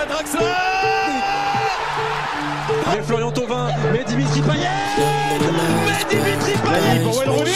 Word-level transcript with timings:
à 0.00 0.06
Draxler 0.06 0.40
Mais 2.92 3.02
Florian 3.02 3.30
Thauvin, 3.32 3.68
mais 3.92 4.04
Dimitri 4.04 4.40
Payet 4.42 4.68
Mais 5.86 6.04
Dimitri 6.08 6.52
Payet 6.64 7.00
pour 7.02 7.18
Wayne 7.18 7.30
Rooney 7.30 7.50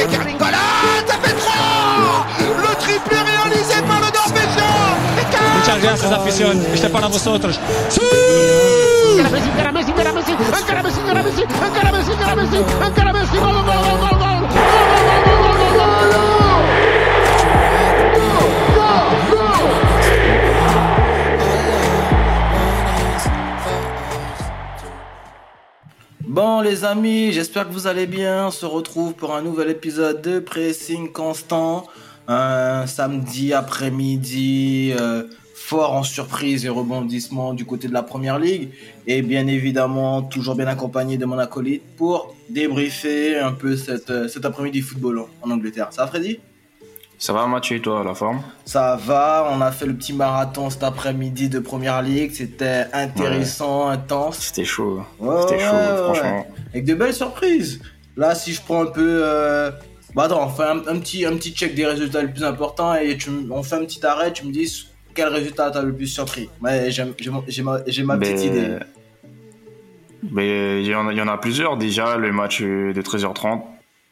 Et 0.00 0.06
Carlingola, 0.06 0.56
ça 1.06 1.14
fait 1.22 1.34
3 1.34 2.26
Le 2.40 2.74
triplé 2.76 3.16
réalisé 3.16 3.74
par 3.86 4.00
le 4.00 4.10
Norvégien 4.14 4.74
Muchas 5.58 5.82
gracias, 5.82 6.12
afición. 6.12 6.66
Este 6.72 6.86
es 6.86 6.92
para 6.92 7.08
vosotros. 7.08 7.58
Encara 9.12 9.30
Messi, 9.30 9.48
encara 9.50 9.72
Messi, 9.72 9.90
encara 9.90 10.12
Messi, 10.12 10.32
encara 10.60 10.82
Messi, 10.82 11.00
encara 11.00 11.22
Messi, 11.22 11.42
encara 12.12 12.34
Messi, 12.36 12.56
encara 12.86 13.12
Messi, 13.12 13.36
gol 13.38 13.54
Gol, 13.54 13.64
gol, 13.64 14.25
les 26.66 26.84
amis, 26.84 27.30
j'espère 27.30 27.68
que 27.68 27.72
vous 27.72 27.86
allez 27.86 28.06
bien. 28.06 28.48
On 28.48 28.50
se 28.50 28.66
retrouve 28.66 29.14
pour 29.14 29.36
un 29.36 29.40
nouvel 29.40 29.70
épisode 29.70 30.20
de 30.20 30.40
Pressing 30.40 31.12
Constant. 31.12 31.86
Un 32.26 32.88
samedi 32.88 33.52
après-midi 33.52 34.92
euh, 34.98 35.22
fort 35.54 35.92
en 35.92 36.02
surprise 36.02 36.66
et 36.66 36.68
rebondissement 36.68 37.54
du 37.54 37.64
côté 37.64 37.86
de 37.86 37.92
la 37.92 38.02
Première 38.02 38.40
Ligue. 38.40 38.70
Et 39.06 39.22
bien 39.22 39.46
évidemment, 39.46 40.22
toujours 40.22 40.56
bien 40.56 40.66
accompagné 40.66 41.16
de 41.16 41.24
mon 41.24 41.38
acolyte 41.38 41.84
pour 41.96 42.34
débriefer 42.50 43.38
un 43.38 43.52
peu 43.52 43.76
cette, 43.76 44.10
euh, 44.10 44.26
cet 44.26 44.44
après-midi 44.44 44.80
football 44.80 45.22
en 45.42 45.50
Angleterre. 45.52 45.90
Ça 45.92 46.02
va 46.02 46.08
Freddy? 46.08 46.40
Ça 47.18 47.32
va 47.32 47.46
Mathieu 47.46 47.76
et 47.76 47.80
toi, 47.80 48.04
la 48.04 48.14
forme? 48.14 48.42
Ça 48.66 48.98
va, 49.02 49.48
on 49.50 49.60
a 49.62 49.72
fait 49.72 49.86
le 49.86 49.94
petit 49.94 50.12
marathon 50.12 50.68
cet 50.68 50.82
après-midi 50.82 51.48
de 51.48 51.58
Première 51.58 52.02
Ligue. 52.02 52.30
C'était 52.32 52.86
intéressant, 52.92 53.88
intense. 53.88 54.38
C'était 54.38 54.64
chaud. 54.66 55.02
Ouais, 55.18 55.34
C'était 55.42 55.60
chaud, 55.64 55.72
ouais, 55.74 55.96
franchement. 56.04 56.46
Avec 56.70 56.84
de 56.84 56.94
belles 56.94 57.14
surprises. 57.14 57.80
Là, 58.16 58.34
si 58.34 58.52
je 58.52 58.60
prends 58.62 58.82
un 58.82 58.86
peu. 58.86 59.20
euh, 59.24 59.70
Bah 60.14 60.24
attends, 60.24 60.44
on 60.46 60.50
fait 60.50 60.64
un, 60.64 60.78
un 60.94 60.98
petit, 61.00 61.24
un 61.24 61.34
petit 61.36 61.52
check 61.52 61.74
des 61.74 61.86
résultats 61.86 62.20
les 62.22 62.28
plus 62.28 62.44
importants 62.44 62.94
et 62.94 63.16
tu, 63.16 63.30
on 63.50 63.62
fait 63.62 63.76
un 63.76 63.84
petit 63.86 64.04
arrêt. 64.04 64.32
Tu 64.32 64.46
me 64.46 64.52
dis 64.52 64.86
quel 65.14 65.28
résultat 65.28 65.70
t'as 65.70 65.82
le 65.82 65.94
plus 65.94 66.06
surpris? 66.08 66.50
Ouais, 66.62 66.90
j'ai 66.90 67.04
ma, 67.04 67.10
ma 68.04 68.18
petite 68.18 68.36
Mais- 68.36 68.46
idée. 68.46 68.76
Mais 70.32 70.82
il 70.82 70.86
y, 70.88 70.94
en 70.94 71.08
a- 71.08 71.12
il 71.12 71.18
y 71.18 71.22
en 71.22 71.28
a 71.28 71.38
plusieurs 71.38 71.76
déjà. 71.78 72.16
Le 72.16 72.30
match 72.32 72.60
de 72.62 73.00
13h30 73.00 73.62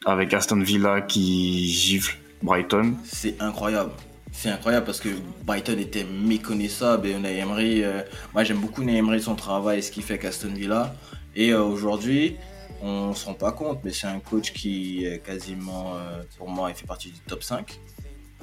avec 0.05 0.33
Aston 0.33 0.59
Villa 0.61 1.01
qui 1.01 1.67
gifle 1.67 2.17
Brighton. 2.45 2.93
C'est 3.03 3.41
incroyable. 3.41 3.91
C'est 4.31 4.49
incroyable 4.49 4.85
parce 4.85 4.99
que 4.99 5.09
Brighton 5.45 5.77
était 5.79 6.03
méconnaissable 6.03 7.07
et 7.07 7.13
Unai 7.13 7.37
Emery, 7.39 7.83
euh, 7.83 8.01
moi 8.33 8.43
j'aime 8.43 8.57
beaucoup 8.59 8.81
Unai 8.83 8.97
Emery 8.97 9.21
son 9.21 9.35
travail, 9.35 9.81
ce 9.81 9.91
qu'il 9.91 10.03
fait 10.03 10.17
qu'Aston 10.19 10.53
Villa. 10.53 10.93
Et 11.35 11.51
euh, 11.51 11.63
aujourd'hui, 11.63 12.35
on 12.81 13.13
se 13.13 13.25
rend 13.25 13.33
pas 13.33 13.51
compte, 13.51 13.79
mais 13.83 13.91
c'est 13.91 14.07
un 14.07 14.19
coach 14.19 14.51
qui 14.53 15.05
est 15.05 15.19
quasiment, 15.25 15.95
euh, 15.95 16.21
pour 16.37 16.49
moi, 16.49 16.69
il 16.69 16.75
fait 16.75 16.85
partie 16.85 17.09
du 17.09 17.19
top 17.21 17.43
5. 17.43 17.79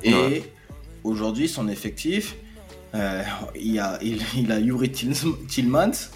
Et 0.03 0.15
Ouais. 0.15 0.53
aujourd'hui, 1.05 1.47
son 1.49 1.69
effectif, 1.69 2.37
il, 2.95 3.73
y 3.73 3.79
a, 3.79 3.99
il, 4.03 4.21
il 4.37 4.51
a 4.53 4.59
Yuri 4.59 4.91
Tillmans 4.91 6.11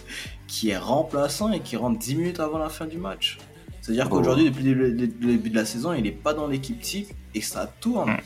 qui 0.47 0.71
est 0.71 0.77
remplaçant 0.79 1.53
et 1.53 1.61
qui 1.61 1.77
rentre 1.77 1.99
10 1.99 2.15
minutes 2.17 2.41
avant 2.41 2.59
la 2.59 2.69
fin 2.69 2.87
du 2.87 2.99
match. 2.99 3.39
C'est-à-dire 3.87 4.09
Oh. 4.11 4.17
qu'aujourd'hui, 4.17 4.47
depuis 4.51 4.65
le, 4.65 4.89
le- 4.91 4.97
le 4.97 5.07
début 5.07 5.51
de 5.51 5.55
la 5.55 5.65
saison, 5.65 5.93
il 5.93 6.03
n'est 6.03 6.11
pas 6.11 6.35
dans 6.35 6.49
l'équipe 6.49 6.81
type 6.81 7.09
et 7.37 7.41
ça 7.41 7.73
tourne. 7.81 8.17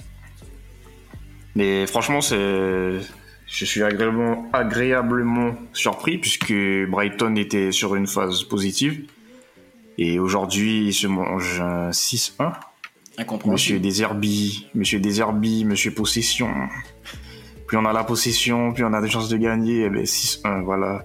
Mais 1.55 1.86
franchement, 1.86 2.20
c'est. 2.22 2.98
Je 3.47 3.64
suis 3.64 3.83
agréablement, 3.83 4.48
agréablement 4.52 5.55
surpris 5.72 6.19
puisque 6.19 6.55
Brighton 6.89 7.34
était 7.36 7.72
sur 7.72 7.94
une 7.97 8.06
phase 8.06 8.44
positive. 8.44 9.05
Et 9.98 10.18
aujourd'hui, 10.18 10.86
il 10.86 10.95
se 10.95 11.07
mange 11.08 11.61
un 11.61 11.90
6-1. 11.90 12.52
Monsieur. 13.45 13.79
Deserbi, 13.80 14.68
Monsieur 14.74 14.98
Deserbi, 15.01 15.64
Monsieur 15.67 15.92
Possession. 15.92 16.48
Plus 17.67 17.77
on 17.77 17.84
a 17.84 17.92
la 17.92 18.05
possession, 18.05 18.73
plus 18.73 18.84
on 18.84 18.92
a 18.95 19.02
des 19.02 19.11
chances 19.11 19.29
de 19.29 19.36
gagner. 19.36 19.83
Eh 19.84 19.90
ben 19.90 20.05
6-1, 20.07 20.63
voilà. 20.63 21.05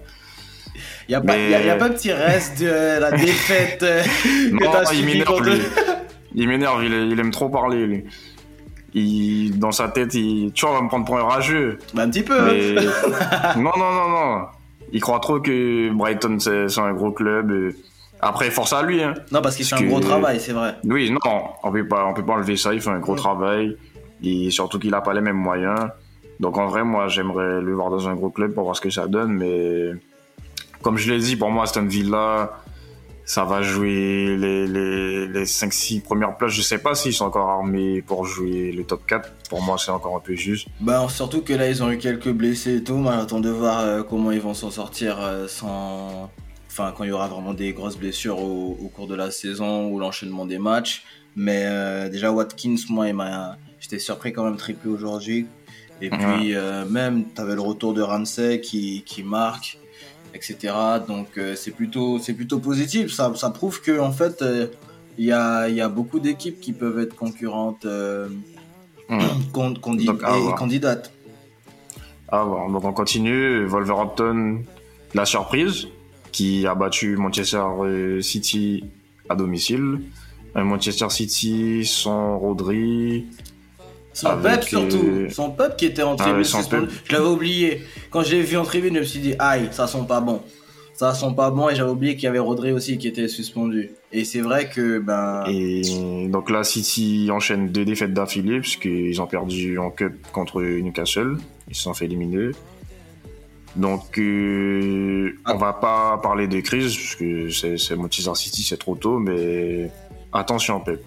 Il 1.08 1.12
n'y 1.12 1.14
a, 1.14 1.20
pas- 1.20 1.36
Mais- 1.36 1.68
a- 1.68 1.72
a 1.74 1.76
pas 1.76 1.86
un 1.86 1.90
petit 1.90 2.12
reste 2.12 2.60
de 2.62 3.00
la 3.00 3.10
défaite 3.12 3.82
euh, 3.82 4.02
que 4.24 4.64
Non, 4.64 4.72
il 4.92 5.04
m'énerve, 5.06 5.26
contre 5.26 5.42
lui. 5.50 5.60
Il 6.34 6.48
m'énerve, 6.48 6.84
il, 6.84 6.92
il 7.12 7.18
aime 7.20 7.30
trop 7.30 7.48
parler, 7.48 7.86
lui. 7.86 8.04
Il, 8.94 9.58
dans 9.58 9.72
sa 9.72 9.88
tête, 9.88 10.14
il, 10.14 10.52
tu 10.52 10.64
vois, 10.64 10.74
on 10.74 10.78
va 10.78 10.82
me 10.82 10.88
prendre 10.88 11.04
pour 11.04 11.18
un 11.18 11.24
rageux. 11.24 11.78
Bah, 11.94 12.02
un 12.02 12.10
petit 12.10 12.22
peu. 12.22 12.40
Mais... 12.46 12.74
non, 13.56 13.72
non, 13.76 13.92
non, 13.92 14.08
non. 14.08 14.42
Il 14.92 15.00
croit 15.00 15.18
trop 15.20 15.40
que 15.40 15.90
Brighton, 15.92 16.38
c'est 16.38 16.78
un 16.80 16.92
gros 16.94 17.10
club. 17.12 17.50
et 17.50 17.74
Après, 18.20 18.50
force 18.50 18.72
à 18.72 18.82
lui, 18.82 19.02
hein. 19.02 19.14
Non, 19.32 19.42
parce 19.42 19.56
qu'il 19.56 19.66
fait 19.66 19.70
Parce 19.70 19.82
un 19.82 19.86
gros 19.86 19.98
que- 20.00 20.04
travail, 20.06 20.40
c'est 20.40 20.52
vrai. 20.52 20.76
Oui, 20.84 21.10
non, 21.10 21.18
on 21.62 21.72
peut 21.72 21.86
pas, 21.86 22.06
on 22.06 22.14
peut 22.14 22.24
pas 22.24 22.34
enlever 22.34 22.56
ça. 22.56 22.72
Il 22.72 22.80
fait 22.80 22.90
un 22.90 23.00
gros 23.00 23.14
Mm. 23.14 23.18
travail. 23.18 23.76
Et 24.22 24.50
surtout 24.50 24.78
qu'il 24.78 24.94
a 24.94 25.02
pas 25.02 25.12
les 25.12 25.20
mêmes 25.20 25.36
moyens. 25.36 25.88
Donc, 26.40 26.56
en 26.56 26.66
vrai, 26.66 26.82
moi, 26.84 27.08
j'aimerais 27.08 27.60
le 27.60 27.74
voir 27.74 27.90
dans 27.90 28.08
un 28.08 28.14
gros 28.14 28.30
club 28.30 28.54
pour 28.54 28.64
voir 28.64 28.76
ce 28.76 28.80
que 28.80 28.88
ça 28.90 29.06
donne. 29.08 29.32
Mais, 29.32 29.90
comme 30.86 30.98
je 30.98 31.12
l'ai 31.12 31.18
dit, 31.18 31.34
pour 31.34 31.50
moi, 31.50 31.64
Aston 31.64 31.86
Villa, 31.86 32.62
ça 33.24 33.44
va 33.44 33.60
jouer 33.60 34.36
les, 34.38 34.68
les, 34.68 35.26
les 35.26 35.44
5-6 35.44 36.00
premières 36.00 36.36
places. 36.36 36.52
Je 36.52 36.62
sais 36.62 36.78
pas 36.78 36.94
s'ils 36.94 37.12
sont 37.12 37.24
encore 37.24 37.48
armés 37.48 38.02
pour 38.02 38.24
jouer 38.24 38.70
le 38.70 38.84
top 38.84 39.04
4. 39.04 39.32
Pour 39.50 39.60
moi, 39.62 39.78
c'est 39.80 39.90
encore 39.90 40.14
un 40.14 40.20
peu 40.20 40.36
juste. 40.36 40.68
Bah, 40.78 41.04
surtout 41.10 41.42
que 41.42 41.52
là, 41.52 41.68
ils 41.68 41.82
ont 41.82 41.90
eu 41.90 41.98
quelques 41.98 42.30
blessés 42.30 42.76
et 42.76 42.84
tout. 42.84 42.98
Mais 42.98 43.08
on 43.08 43.18
attend 43.18 43.40
de 43.40 43.50
voir 43.50 43.80
euh, 43.80 44.04
comment 44.04 44.30
ils 44.30 44.40
vont 44.40 44.54
s'en 44.54 44.70
sortir 44.70 45.20
euh, 45.20 45.48
sans. 45.48 46.30
Enfin, 46.68 46.94
quand 46.96 47.02
il 47.02 47.08
y 47.08 47.12
aura 47.12 47.26
vraiment 47.26 47.52
des 47.52 47.72
grosses 47.72 47.98
blessures 47.98 48.38
au, 48.38 48.78
au 48.80 48.86
cours 48.86 49.08
de 49.08 49.16
la 49.16 49.32
saison 49.32 49.88
ou 49.88 49.98
l'enchaînement 49.98 50.46
des 50.46 50.60
matchs. 50.60 51.02
Mais 51.34 51.64
euh, 51.64 52.08
déjà, 52.08 52.30
Watkins, 52.30 52.76
moi, 52.90 53.06
j'étais 53.80 53.98
surpris 53.98 54.32
quand 54.32 54.44
même 54.44 54.56
triplé 54.56 54.88
aujourd'hui. 54.88 55.48
Et 56.00 56.10
puis, 56.10 56.54
même, 56.88 57.24
tu 57.34 57.40
avais 57.40 57.56
le 57.56 57.60
retour 57.60 57.92
de 57.92 58.02
Ramsey 58.02 58.60
qui, 58.60 59.02
qui 59.04 59.24
marque, 59.24 59.78
etc. 60.36 60.72
Donc, 61.08 61.36
euh, 61.38 61.54
c'est 61.56 61.72
plutôt, 61.72 62.18
c'est 62.20 62.34
plutôt 62.34 62.58
positif. 62.60 63.12
Ça, 63.12 63.32
ça 63.34 63.50
prouve 63.50 63.80
que 63.80 63.98
en 63.98 64.12
fait, 64.12 64.42
euh, 64.42 64.66
il 65.18 65.24
y, 65.24 65.32
a, 65.32 65.68
y 65.68 65.80
a 65.80 65.88
beaucoup 65.88 66.20
d'équipes 66.20 66.60
qui 66.60 66.72
peuvent 66.72 66.98
être 67.00 67.16
concurrentes, 67.16 67.84
euh, 67.86 68.28
Mm. 69.08 69.18
con- 69.52 69.74
condi- 69.74 70.04
Donc, 70.06 70.20
à 70.24 70.36
et 70.36 70.54
candidates. 70.58 71.12
Ah 72.28 72.44
bon, 72.44 72.70
donc 72.72 72.84
on 72.84 72.92
continue. 72.92 73.64
Wolverhampton, 73.66 74.62
la 75.14 75.24
surprise, 75.24 75.86
qui 76.32 76.66
a 76.66 76.74
battu 76.74 77.16
Manchester 77.16 77.62
City 78.20 78.84
à 79.28 79.36
domicile. 79.36 80.00
Manchester 80.56 81.08
City 81.10 81.84
sans 81.86 82.38
Rodri. 82.38 83.26
Son 84.16 84.28
Avec, 84.28 84.60
peuple 84.60 84.66
surtout. 84.66 85.06
euh, 85.06 85.28
Son 85.28 85.50
peuple 85.50 85.76
qui 85.76 85.84
était 85.84 86.02
en 86.02 86.14
Ah 86.14 86.16
tribune 86.16 86.38
ouais, 86.38 86.44
son. 86.44 86.62
Je 86.62 87.12
l'avais 87.12 87.26
oublié. 87.26 87.82
Quand 88.10 88.22
j'ai 88.22 88.40
vu 88.40 88.56
en 88.56 88.64
tribune, 88.64 88.94
je 88.94 89.00
me 89.00 89.04
suis 89.04 89.20
dit, 89.20 89.34
aïe, 89.38 89.68
ça 89.72 89.86
sent 89.86 90.04
pas 90.08 90.22
bon. 90.22 90.40
Ça 90.94 91.12
sent 91.12 91.34
pas 91.36 91.50
bon 91.50 91.68
et 91.68 91.74
j'avais 91.74 91.90
oublié 91.90 92.14
qu'il 92.14 92.24
y 92.24 92.26
avait 92.28 92.38
Rodri 92.38 92.72
aussi 92.72 92.96
qui 92.96 93.08
était 93.08 93.28
suspendu. 93.28 93.90
Et 94.12 94.24
c'est 94.24 94.40
vrai 94.40 94.70
que, 94.70 94.98
ben. 95.00 95.44
Et 95.48 95.82
donc 96.28 96.48
là, 96.48 96.64
City 96.64 97.28
enchaîne 97.30 97.68
deux 97.68 97.84
défaites 97.84 98.14
d'affilée, 98.14 98.60
puisqu'ils 98.60 99.20
ont 99.20 99.26
perdu 99.26 99.78
en 99.78 99.90
cup 99.90 100.14
contre 100.32 100.62
Newcastle. 100.62 101.36
Ils 101.68 101.74
se 101.76 101.82
sont 101.82 101.92
fait 101.92 102.06
éliminer. 102.06 102.52
Donc, 103.76 104.18
euh, 104.18 105.32
Ah. 105.44 105.52
on 105.54 105.58
va 105.58 105.74
pas 105.74 106.18
parler 106.22 106.48
de 106.48 106.60
crise, 106.60 106.96
parce 106.96 107.14
que 107.16 107.50
c'est 107.50 107.76
c'est 107.76 107.94
Manchester 107.96 108.34
City, 108.34 108.62
c'est 108.62 108.78
trop 108.78 108.94
tôt, 108.96 109.18
mais 109.18 109.90
attention, 110.32 110.80
Pep. 110.80 111.02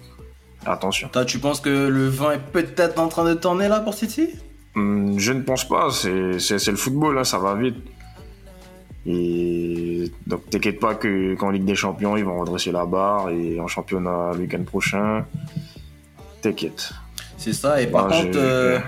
Attention. 0.66 1.08
Toi, 1.10 1.24
tu 1.24 1.38
penses 1.38 1.60
que 1.60 1.88
le 1.88 2.08
vent 2.08 2.30
est 2.32 2.38
peut-être 2.52 2.98
en 3.00 3.08
train 3.08 3.24
de 3.24 3.34
tourner 3.34 3.68
là 3.68 3.80
pour 3.80 3.94
City? 3.94 4.28
Hum, 4.76 5.18
Je 5.18 5.32
ne 5.32 5.40
pense 5.42 5.66
pas, 5.66 5.88
c'est 5.90 6.10
le 6.70 6.76
football, 6.76 7.18
hein, 7.18 7.24
ça 7.24 7.38
va 7.38 7.54
vite. 7.54 7.76
Et 9.06 10.12
donc 10.26 10.48
t'inquiète 10.50 10.78
pas 10.78 10.94
que 10.94 11.34
qu'en 11.34 11.50
Ligue 11.50 11.64
des 11.64 11.74
Champions, 11.74 12.16
ils 12.18 12.24
vont 12.24 12.38
redresser 12.38 12.70
la 12.70 12.84
barre 12.84 13.30
et 13.30 13.58
en 13.58 13.66
championnat 13.66 14.32
le 14.34 14.40
week-end 14.40 14.62
prochain, 14.64 15.24
t'inquiète. 16.42 16.92
C'est 17.38 17.54
ça. 17.54 17.80
Et 17.80 17.86
par 17.86 18.08
contre, 18.08 18.32
j'ai- 18.32 18.38
euh, 18.38 18.78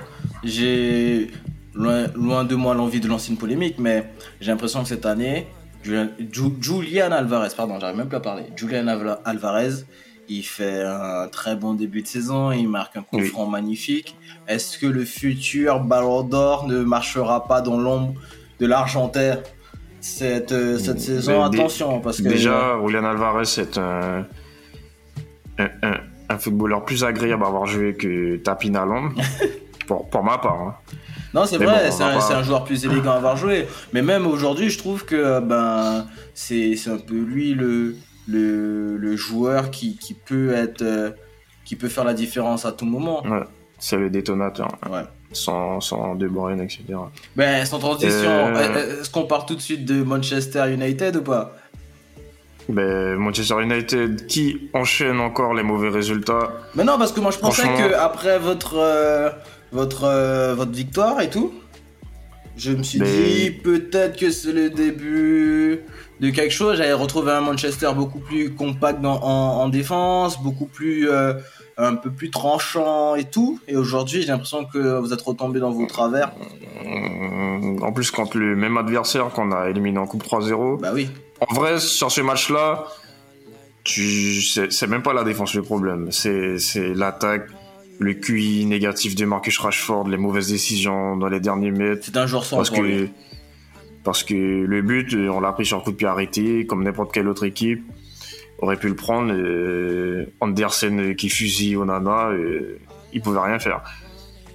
j'ai 0.44 1.30
loin, 1.74 2.08
loin 2.14 2.44
de 2.44 2.54
moi 2.54 2.74
l'envie 2.74 3.00
de 3.00 3.08
lancer 3.08 3.30
une 3.32 3.38
polémique, 3.38 3.76
mais 3.78 4.10
j'ai 4.40 4.50
l'impression 4.50 4.82
que 4.82 4.88
cette 4.88 5.06
année, 5.06 5.46
Julian, 5.82 6.08
Ju- 6.30 6.56
Julian 6.60 7.10
Alvarez, 7.10 7.48
pardon, 7.56 7.80
j'arrive 7.80 7.96
même 7.96 8.08
plus 8.08 8.16
à 8.18 8.20
parler. 8.20 8.44
Julian 8.54 8.86
Alva- 8.88 9.20
Alvarez, 9.24 9.70
il 10.38 10.42
fait 10.42 10.82
un 10.82 11.28
très 11.28 11.56
bon 11.56 11.74
début 11.74 12.02
de 12.02 12.06
saison, 12.06 12.52
il 12.52 12.68
marque 12.68 12.96
un 12.96 13.02
coup 13.02 13.18
Oui. 13.18 13.26
franc 13.26 13.46
magnifique. 13.46 14.16
Est-ce 14.48 14.78
que 14.78 14.86
le 14.86 15.04
futur 15.04 15.80
Ballon 15.80 16.22
d'Or 16.22 16.66
ne 16.66 16.80
marchera 16.82 17.46
pas 17.46 17.60
dans 17.60 17.78
l'ombre 17.78 18.14
de 18.60 18.66
l'Argentaire 18.66 19.42
cette, 20.00 20.52
euh, 20.52 20.78
cette 20.78 21.00
saison? 21.00 21.42
Attention, 21.44 22.00
parce 22.00 22.18
que 22.20 22.28
Déjà, 22.28 22.76
Julian 22.84 23.04
Alvarez 23.04 23.42
est 23.58 23.78
un, 23.78 24.26
un, 25.58 25.68
un- 25.82 26.00
un 26.28 26.38
footballeur 26.38 26.84
plus 26.84 27.04
agréable 27.04 27.44
à 27.44 27.48
avoir 27.48 27.66
joué 27.66 27.94
que 27.94 28.36
Tapin 28.36 28.74
Haaland. 28.74 29.10
Pour, 29.88 30.08
pour 30.08 30.22
ma 30.22 30.38
part. 30.38 30.60
hein. 30.62 30.74
Non, 31.34 31.44
c'est 31.44 31.56
vrai, 31.56 31.66
bon, 31.66 31.90
c'est 31.96 32.04
un, 32.04 32.14
pas- 32.14 32.20
c'est 32.20 32.34
un 32.34 32.42
joueur 32.44 32.62
plus 32.62 32.84
élégant 32.86 33.10
à 33.10 33.16
avoir 33.16 33.36
joué. 33.36 33.66
Mais 33.92 34.00
même 34.00 34.28
aujourd'hui, 34.28 34.70
je 34.70 34.78
trouve 34.78 35.04
que 35.04 35.40
ben 35.40 36.06
c'est 36.34 36.76
c'est 36.76 36.88
un 36.90 36.98
peu 36.98 37.18
lui 37.20 37.52
le, 37.54 37.96
le, 38.28 38.96
le 38.96 39.16
joueur 39.16 39.70
qui, 39.70 39.96
qui 39.96 40.14
peut 40.14 40.52
être 40.54 40.82
euh, 40.82 41.10
qui 41.64 41.76
peut 41.76 41.88
faire 41.88 42.04
la 42.04 42.14
différence 42.14 42.64
à 42.64 42.72
tout 42.72 42.84
moment. 42.86 43.22
Ouais, 43.26 43.42
c'est 43.78 43.96
le 43.96 44.10
détonateur. 44.10 44.68
Ouais. 44.90 45.02
Sans, 45.34 45.80
sans 45.80 46.14
De 46.14 46.28
Bruyne, 46.28 46.60
etc. 46.60 46.82
Ben 47.36 47.64
sans 47.64 47.78
transition, 47.78 48.28
Euh, 48.30 48.54
euh, 48.54 49.00
est-ce 49.00 49.08
qu'on 49.10 49.24
parle 49.24 49.46
tout 49.46 49.54
de 49.54 49.60
suite 49.62 49.84
de 49.86 50.02
Manchester 50.02 50.70
United 50.72 51.16
ou 51.16 51.22
pas? 51.22 51.56
Ben, 52.68 53.16
Manchester 53.16 53.60
United 53.62 54.26
qui 54.26 54.68
enchaîne 54.72 55.18
encore 55.20 55.52
les 55.54 55.62
mauvais 55.62 55.88
résultats. 55.88 56.52
Mais 56.74 56.84
non, 56.84 56.96
parce 56.98 57.12
que 57.12 57.20
moi 57.20 57.30
je 57.32 57.38
pensais 57.38 57.62
Franchement- 57.62 57.88
que 57.88 57.94
après 57.94 58.38
votre 58.38 58.76
euh, 58.76 59.30
votre 59.72 60.54
votre 60.54 60.70
victoire 60.72 61.20
et 61.20 61.28
tout, 61.30 61.52
je 62.56 62.72
me 62.72 62.82
suis 62.82 62.98
Mais- 63.00 63.06
dit 63.06 63.50
peut-être 63.50 64.18
que 64.18 64.30
c'est 64.30 64.52
le 64.52 64.70
début 64.70 65.80
de 66.20 66.30
quelque 66.30 66.52
chose. 66.52 66.76
J'avais 66.76 66.92
retrouvé 66.92 67.32
un 67.32 67.40
Manchester 67.40 67.90
beaucoup 67.94 68.18
plus 68.20 68.54
compact 68.54 69.00
dans- 69.00 69.20
en, 69.22 69.62
en 69.62 69.68
défense, 69.68 70.40
beaucoup 70.42 70.66
plus 70.66 71.08
euh, 71.10 71.34
un 71.78 71.94
peu 71.96 72.10
plus 72.10 72.30
tranchant 72.30 73.14
et 73.16 73.24
tout. 73.24 73.58
Et 73.68 73.76
aujourd'hui, 73.76 74.20
j'ai 74.22 74.28
l'impression 74.28 74.64
que 74.64 74.98
vous 75.00 75.12
êtes 75.12 75.22
retombé 75.22 75.58
dans 75.60 75.70
vos 75.70 75.86
travers. 75.86 76.32
En 77.80 77.92
plus, 77.92 78.10
contre 78.10 78.36
le 78.38 78.54
même 78.54 78.76
adversaire 78.76 79.28
qu'on 79.30 79.50
a 79.52 79.68
éliminé 79.70 79.98
en 79.98 80.06
Coupe 80.06 80.22
3-0. 80.24 80.80
Bah 80.80 80.90
oui. 80.94 81.08
En 81.40 81.54
vrai, 81.54 81.78
sur 81.80 82.12
ce 82.12 82.20
match-là, 82.20 82.84
tu... 83.84 84.40
c'est 84.42 84.86
même 84.86 85.02
pas 85.02 85.12
la 85.14 85.24
défense 85.24 85.54
le 85.54 85.62
problème. 85.62 86.08
C'est 86.12 86.56
l'attaque, 86.94 87.48
le 88.02 88.14
QI 88.14 88.66
négatif 88.66 89.14
de 89.14 89.24
Marcus 89.24 89.58
Rashford, 89.58 90.08
les 90.08 90.16
mauvaises 90.16 90.48
décisions 90.50 91.16
dans 91.16 91.28
les 91.28 91.40
derniers 91.40 91.70
mètres. 91.70 92.02
C'est 92.04 92.16
un 92.16 92.26
jour 92.26 92.44
sans 92.44 92.56
Parce 92.56 92.70
lui. 92.72 93.06
que, 93.06 93.08
parce 94.04 94.22
que 94.24 94.34
le 94.34 94.82
but, 94.82 95.14
on 95.14 95.40
l'a 95.40 95.52
pris 95.52 95.64
sur 95.66 95.82
coup 95.82 95.92
de 95.92 95.96
pied 95.96 96.06
arrêté, 96.06 96.66
comme 96.66 96.82
n'importe 96.84 97.12
quelle 97.12 97.28
autre 97.28 97.44
équipe 97.44 97.82
aurait 98.58 98.76
pu 98.76 98.88
le 98.88 98.94
prendre. 98.96 99.32
euh, 99.32 100.26
Andersen 100.40 101.14
qui 101.16 101.28
fusille 101.28 101.76
Onana, 101.76 102.28
euh, 102.28 102.78
il 103.12 103.20
pouvait 103.20 103.40
rien 103.40 103.58
faire. 103.58 103.82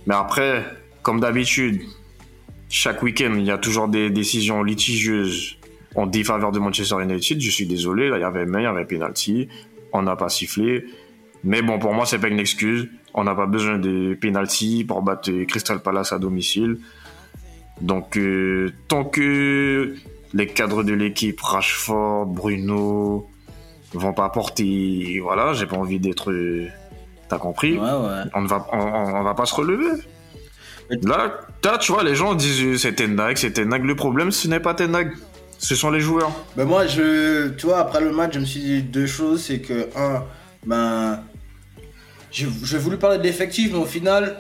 Mais 0.06 0.16
après, 0.16 0.64
comme 1.02 1.20
d'habitude, 1.20 1.82
chaque 2.70 3.02
week-end, 3.04 3.34
il 3.38 3.46
y 3.46 3.52
a 3.52 3.58
toujours 3.58 3.88
des 3.88 4.10
décisions 4.10 4.64
litigieuses 4.64 5.58
en 5.96 6.06
défaveur 6.06 6.52
de 6.52 6.60
Manchester 6.60 6.96
United. 7.02 7.40
Je 7.42 7.50
suis 7.50 7.66
désolé, 7.66 8.10
là, 8.10 8.18
il 8.18 8.22
y 8.22 8.24
avait 8.24 8.46
main, 8.46 8.60
il 8.60 8.64
y 8.64 8.68
avait 8.68 8.86
penalty, 8.86 9.48
on 9.94 10.02
n'a 10.04 10.16
pas 10.16 10.30
sifflé. 10.30 10.86
Mais 11.44 11.62
bon, 11.62 11.80
pour 11.80 11.94
moi, 11.94 12.06
c'est 12.06 12.20
pas 12.20 12.28
une 12.28 12.40
excuse. 12.40 12.90
On 13.20 13.24
n'a 13.24 13.34
pas 13.34 13.48
besoin 13.48 13.80
de 13.80 14.14
penalty 14.14 14.84
pour 14.88 15.02
battre 15.02 15.32
Crystal 15.48 15.80
Palace 15.80 16.14
à 16.14 16.20
domicile. 16.20 16.78
Donc, 17.82 18.16
euh, 18.16 18.72
tant 18.88 19.04
que 19.06 19.96
les 20.36 20.46
cadres 20.48 20.84
de 20.84 20.94
l'équipe, 20.94 21.40
Rashford, 21.42 22.28
Bruno, 22.28 23.28
vont 23.94 24.14
pas 24.14 24.30
porter, 24.30 25.20
voilà, 25.22 25.54
j'ai 25.54 25.66
pas 25.66 25.78
envie 25.78 26.00
d'être, 26.00 26.32
euh, 26.32 26.68
t'as 27.28 27.40
compris, 27.40 27.74
Ouais, 27.74 27.80
ouais. 27.86 28.24
on 28.36 28.42
ne 28.42 28.48
va, 28.48 28.68
on, 28.72 29.24
va 29.24 29.34
pas 29.34 29.46
se 29.46 29.56
relever. 29.56 29.90
Mais- 30.92 30.98
Là, 31.04 31.34
là, 31.64 31.78
tu 31.80 31.92
vois, 31.92 32.04
les 32.04 32.16
gens 32.16 32.36
disent 32.36 32.64
euh, 32.64 32.78
c'est 32.78 32.94
Tenag, 32.94 33.36
c'est 33.38 33.52
Tenag. 33.52 33.84
Le 33.84 33.96
problème, 33.96 34.30
ce 34.32 34.48
n'est 34.48 34.60
pas 34.60 34.74
Tenag, 34.76 35.12
ce 35.58 35.74
sont 35.76 35.90
les 35.90 36.00
joueurs. 36.02 36.32
Ben 36.56 36.66
moi, 36.66 36.86
je, 36.86 37.50
tu 37.50 37.66
vois, 37.66 37.80
après 37.80 38.00
le 38.00 38.12
match, 38.12 38.36
je 38.36 38.40
me 38.40 38.46
suis 38.46 38.60
dit 38.62 38.82
deux 38.84 39.08
choses. 39.08 39.42
C'est 39.44 39.60
que, 39.60 39.90
un, 39.98 40.24
ben, 40.66 41.20
j'ai 42.32 42.78
voulu 42.78 42.98
parler 42.98 43.18
de 43.18 43.24
l'effectif, 43.24 43.72
mais 43.72 43.80
au 43.80 43.86
final, 43.86 44.38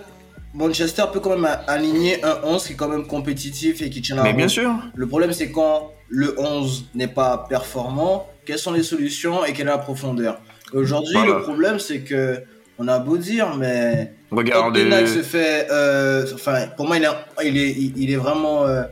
Manchester 0.53 1.03
peut 1.13 1.19
quand 1.19 1.31
même 1.31 1.45
a- 1.45 1.61
aligner 1.67 2.23
un 2.23 2.37
11 2.43 2.65
qui 2.65 2.73
est 2.73 2.75
quand 2.75 2.87
même 2.89 3.05
compétitif 3.07 3.81
et 3.81 3.89
qui 3.89 4.01
tient 4.01 4.15
la 4.15 4.23
Mais 4.23 4.29
route. 4.29 4.37
bien 4.37 4.47
sûr. 4.47 4.71
Le 4.95 5.07
problème, 5.07 5.31
c'est 5.33 5.51
quand 5.51 5.91
le 6.09 6.35
11 6.39 6.85
n'est 6.95 7.07
pas 7.07 7.45
performant, 7.49 8.27
quelles 8.45 8.57
sont 8.59 8.71
les 8.73 8.83
solutions 8.83 9.45
et 9.45 9.53
quelle 9.53 9.67
est 9.67 9.71
la 9.71 9.77
profondeur? 9.77 10.39
Aujourd'hui, 10.73 11.13
Voilà. 11.15 11.35
le 11.35 11.41
problème, 11.43 11.79
c'est 11.79 11.99
que, 12.01 12.41
on 12.79 12.87
a 12.87 12.99
beau 12.99 13.17
dire, 13.17 13.55
mais 13.55 14.13
quand 14.29 14.37
Regarde, 14.37 14.75
Ten 14.75 14.91
Hag 14.93 15.05
euh, 15.05 15.07
se 15.07 15.21
fait, 15.23 15.67
euh, 15.71 16.25
enfin, 16.33 16.67
pour 16.75 16.85
moi, 16.87 16.97
il 16.97 17.03
est, 17.03 17.09
il 17.45 17.57
est, 17.57 17.71
il 17.97 18.11
est 18.11 18.15
vraiment, 18.17 18.65
euh, 18.65 18.83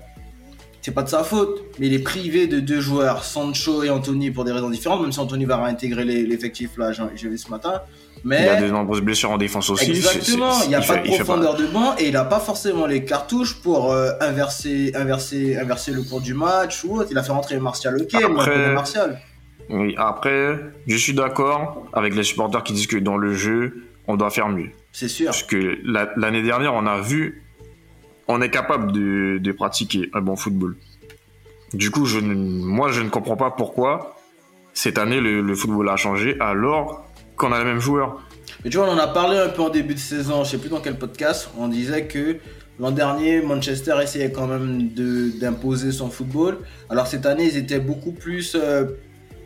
c'est 0.82 0.92
pas 0.94 1.04
de 1.04 1.10
sa 1.10 1.24
faute, 1.24 1.62
mais 1.80 1.88
il 1.88 1.94
est 1.94 2.00
privé 2.00 2.48
de 2.48 2.60
deux 2.60 2.80
joueurs, 2.82 3.24
Sancho 3.24 3.84
et 3.84 3.90
Anthony, 3.90 4.32
pour 4.32 4.44
des 4.46 4.52
raisons 4.52 4.70
différentes, 4.70 5.02
même 5.02 5.12
si 5.12 5.20
Anthony 5.20 5.46
va 5.46 5.58
réintégrer 5.64 6.04
l'effectif 6.06 6.72
là, 6.78 6.92
j'ai 6.94 7.30
vu 7.30 7.38
ce 7.38 7.50
matin. 7.50 7.82
Mais 8.28 8.40
il 8.40 8.46
y 8.46 8.50
a 8.50 8.60
de 8.60 8.70
nombreuses 8.72 9.02
blessures 9.02 9.30
en 9.30 9.38
défense 9.38 9.70
aussi. 9.70 9.92
exactement, 9.92 10.52
il 10.64 10.70
n'y 10.70 10.76
a 10.76 10.80
pas 10.80 10.84
fait- 10.96 11.04
de 11.04 11.16
profondeur 11.16 11.56
de 11.56 11.68
banc 11.68 11.96
et 12.00 12.08
il 12.08 12.14
n'a 12.14 12.26
pas 12.26 12.40
forcément 12.40 12.88
les 12.88 13.06
cartouches 13.06 13.62
pour 13.62 13.92
euh, 13.92 14.10
inverser, 14.20 14.92
inverser, 14.96 15.56
inverser 15.58 15.92
le 15.92 16.02
cours 16.02 16.22
du 16.22 16.34
match 16.34 16.84
ou 16.84 16.98
autre. 16.98 17.10
Il 17.12 17.18
a 17.20 17.24
fait 17.24 17.32
rentrer 17.32 17.60
Martial, 17.60 18.02
ok, 18.02 18.16
Après- 18.16 18.74
Martial. 18.74 19.20
Oui, 19.70 19.94
après, 19.98 20.60
je 20.88 20.96
suis 20.98 21.14
d'accord 21.14 21.86
avec 21.94 22.16
les 22.16 22.24
supporters 22.24 22.64
qui 22.64 22.74
disent 22.74 22.88
que 22.88 22.98
dans 22.98 23.18
le 23.18 23.34
jeu, 23.34 23.84
on 24.08 24.16
doit 24.18 24.32
faire 24.32 24.50
mieux. 24.50 24.70
C'est 24.92 25.08
sûr. 25.08 25.28
Parce 25.28 25.44
que 25.44 25.78
la- 25.84 26.10
l'année 26.18 26.42
dernière, 26.42 26.74
on 26.74 26.88
a 26.88 27.00
vu, 27.00 27.44
on 28.28 28.42
est 28.42 28.50
capable 28.50 28.92
de, 28.92 29.38
de 29.40 29.52
pratiquer 29.52 30.10
un 30.16 30.22
bon 30.22 30.36
football. 30.36 30.76
Du 31.74 31.92
coup, 31.92 32.06
je 32.06 32.20
ne- 32.20 32.34
moi, 32.34 32.92
je 32.92 33.02
ne 33.02 33.10
comprends 33.10 33.36
pas 33.38 33.52
pourquoi 33.52 34.16
cette 34.74 34.98
année 34.98 35.20
le, 35.22 35.42
le 35.42 35.56
football 35.56 35.90
a 35.90 35.96
changé 35.96 36.38
alors 36.40 37.06
qu'on 37.38 37.52
a 37.52 37.60
les 37.60 37.66
mêmes 37.66 37.80
joueurs. 37.80 38.18
Mais 38.64 38.70
tu 38.70 38.78
vois, 38.78 38.88
on 38.88 38.92
en 38.94 38.98
a 38.98 39.08
parlé 39.08 39.38
un 39.38 39.50
peu 39.50 39.62
en 39.62 39.70
début 39.70 39.94
de 39.94 40.00
saison, 40.00 40.44
je 40.44 40.52
sais 40.52 40.58
plus 40.58 40.70
dans 40.70 40.80
quel 40.82 40.96
podcast, 40.98 41.50
on 41.58 41.68
disait 41.68 42.06
que 42.06 42.38
l'an 42.80 42.92
dernier, 42.92 43.42
Manchester 43.42 43.96
essayait 44.02 44.32
quand 44.32 44.48
même 44.48 44.90
de- 44.94 45.32
d'imposer 45.40 45.92
son 45.92 46.10
football. 46.10 46.60
Alors 46.90 47.08
cette 47.08 47.26
année, 47.26 47.46
ils 47.46 47.58
étaient 47.58 47.80
beaucoup 47.80 48.12
plus 48.12 48.56
euh, 48.56 48.86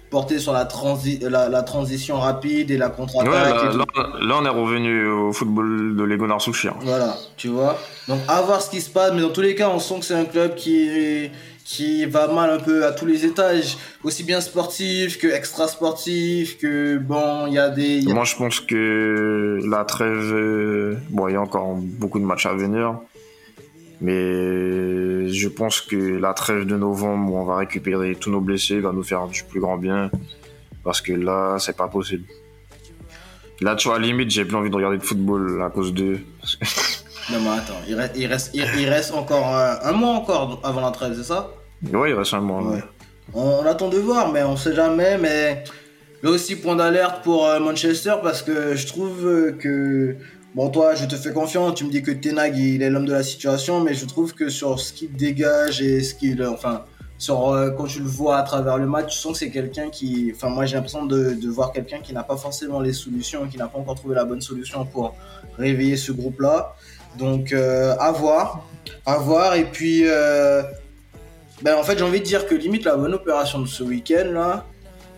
portés 0.09 0.39
sur 0.39 0.53
la, 0.53 0.65
transi 0.65 1.19
la, 1.21 1.49
la 1.49 1.61
transition 1.63 2.19
rapide 2.19 2.71
et 2.71 2.77
la 2.77 2.87
Ouais, 2.87 2.93
contre-attaque. 2.95 3.63
là, 3.63 3.71
tout. 3.71 3.77
là, 3.77 4.09
là, 4.21 4.35
on 4.41 4.45
est 4.45 4.49
revenu 4.49 5.07
au 5.09 5.31
football 5.33 5.95
de 5.95 6.03
Legonard 6.03 6.41
Souchir. 6.41 6.73
Voilà, 6.81 7.15
tu 7.37 7.49
vois. 7.49 7.77
Donc 8.07 8.19
à 8.27 8.41
voir 8.41 8.61
ce 8.61 8.69
qui 8.69 8.81
se 8.81 8.89
passe, 8.89 9.11
mais 9.13 9.21
dans 9.21 9.29
tous 9.29 9.41
les 9.41 9.53
cas, 9.53 9.69
on 9.69 9.79
sent 9.79 9.99
que 9.99 10.05
c'est 10.05 10.15
un 10.15 10.25
club 10.25 10.55
qui 10.55 11.29
qui 11.69 12.03
va 12.07 12.27
mal 12.27 12.49
un 12.49 12.57
peu 12.57 12.83
à 12.83 12.91
tous 12.91 13.05
les 13.05 13.25
étages, 13.25 13.77
aussi 14.03 14.23
bien 14.23 14.41
sportif 14.41 15.19
que 15.19 15.27
extra 15.27 15.67
sportif, 15.67 16.57
que 16.57 16.97
bon, 16.97 17.45
il 17.45 17.53
y 17.53 17.59
a 17.59 17.69
des 17.69 17.97
il 17.99 18.07
y 18.07 18.11
a- 18.11 18.13
Moi, 18.15 18.23
je 18.23 18.35
pense 18.35 18.59
que 18.59 19.59
la 19.69 19.85
trêve, 19.85 20.33
euh, 20.33 20.97
bon, 21.11 21.27
il 21.27 21.33
y 21.33 21.35
a 21.35 21.41
encore 21.41 21.75
beaucoup 21.75 22.19
de 22.19 22.25
matchs 22.25 22.47
à 22.47 22.55
venir, 22.55 22.97
mais 24.01 25.29
je 25.29 25.47
pense 25.47 25.79
que 25.81 25.95
la 25.95 26.33
trêve 26.33 26.65
de 26.65 26.75
novembre 26.75 27.33
où 27.33 27.37
on 27.37 27.45
va 27.45 27.57
récupérer 27.57 28.15
tous 28.15 28.31
nos 28.31 28.41
blessés 28.41 28.79
va 28.79 28.91
nous 28.91 29.03
faire 29.03 29.27
du 29.27 29.43
plus 29.43 29.59
grand 29.59 29.77
bien, 29.77 30.09
parce 30.83 31.01
que 31.01 31.13
là, 31.13 31.57
c'est 31.59 31.77
pas 31.77 31.87
possible. 31.87 32.25
Là, 33.61 33.75
tu 33.75 33.89
vois, 33.89 33.97
à 33.97 33.99
la 33.99 34.07
limite, 34.07 34.31
j'ai 34.31 34.43
plus 34.43 34.55
envie 34.55 34.71
de 34.71 34.75
regarder 34.75 34.97
de 34.97 35.03
football 35.03 35.61
à 35.61 35.69
cause 35.69 35.93
de. 35.93 36.17
Non 37.31 37.39
mais 37.41 37.59
attends, 37.59 37.79
il 37.87 37.93
reste, 37.93 38.13
il 38.15 38.25
reste, 38.25 38.51
il, 38.55 38.89
reste 38.89 39.13
encore 39.13 39.55
euh, 39.55 39.75
un 39.83 39.91
mois 39.91 40.15
encore 40.15 40.59
avant 40.63 40.81
la 40.81 40.89
trêve, 40.89 41.13
c'est 41.15 41.23
ça? 41.23 41.51
Ouais, 41.93 42.09
il 42.11 42.13
reste 42.13 42.33
un 42.33 42.41
mois. 42.41 42.61
Ouais. 42.63 42.83
On, 43.33 43.61
on 43.61 43.65
attend 43.65 43.89
de 43.89 43.97
voir, 43.97 44.31
mais 44.31 44.43
on 44.43 44.57
sait 44.57 44.75
jamais. 44.75 45.17
Mais 45.17 45.63
là 46.23 46.31
aussi, 46.31 46.55
point 46.55 46.75
d'alerte 46.75 47.23
pour 47.23 47.45
euh, 47.45 47.59
Manchester 47.59 48.15
parce 48.21 48.41
que 48.41 48.75
je 48.75 48.87
trouve 48.87 49.25
euh, 49.25 49.51
que. 49.53 50.15
Bon, 50.55 50.69
toi, 50.69 50.95
je 50.95 51.05
te 51.05 51.15
fais 51.15 51.31
confiance. 51.31 51.75
Tu 51.75 51.85
me 51.85 51.91
dis 51.91 52.01
que 52.01 52.11
Tenag, 52.11 52.57
il 52.57 52.81
est 52.81 52.89
l'homme 52.89 53.05
de 53.05 53.13
la 53.13 53.23
situation, 53.23 53.81
mais 53.81 53.93
je 53.93 54.05
trouve 54.05 54.33
que 54.33 54.49
sur 54.49 54.79
ce 54.79 54.91
qu'il 54.91 55.13
dégage 55.13 55.81
et 55.81 56.01
ce 56.01 56.15
qu'il. 56.15 56.43
Enfin, 56.43 56.85
sur, 57.17 57.49
euh, 57.49 57.69
quand 57.69 57.85
tu 57.85 57.99
le 57.99 58.07
vois 58.07 58.37
à 58.37 58.43
travers 58.43 58.77
le 58.77 58.87
match, 58.87 59.13
tu 59.13 59.19
sens 59.19 59.33
que 59.33 59.37
c'est 59.39 59.51
quelqu'un 59.51 59.89
qui. 59.89 60.33
Enfin, 60.35 60.49
moi, 60.49 60.65
j'ai 60.65 60.75
l'impression 60.75 61.05
de, 61.05 61.33
de 61.33 61.49
voir 61.49 61.71
quelqu'un 61.71 61.99
qui 61.99 62.13
n'a 62.13 62.23
pas 62.23 62.35
forcément 62.35 62.81
les 62.81 62.93
solutions, 62.93 63.47
qui 63.47 63.57
n'a 63.57 63.67
pas 63.67 63.77
encore 63.79 63.95
trouvé 63.95 64.15
la 64.15 64.25
bonne 64.25 64.41
solution 64.41 64.85
pour 64.85 65.15
réveiller 65.57 65.95
ce 65.97 66.11
groupe-là. 66.11 66.75
Donc, 67.17 67.53
euh, 67.53 67.95
à 67.99 68.11
voir. 68.11 68.67
À 69.05 69.17
voir. 69.17 69.53
Et 69.55 69.65
puis. 69.65 70.01
euh, 70.05 70.61
ben, 71.61 71.75
en 71.77 71.83
fait, 71.83 71.97
j'ai 71.97 72.03
envie 72.03 72.19
de 72.19 72.25
dire 72.25 72.47
que 72.47 72.55
limite 72.55 72.85
la 72.85 72.95
bonne 72.97 73.13
opération 73.13 73.59
de 73.59 73.67
ce 73.67 73.83
week-end 73.83 74.31
là, 74.31 74.65